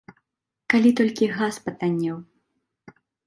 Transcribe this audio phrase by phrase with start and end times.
[0.73, 2.17] Калі толькі газ патаннеў!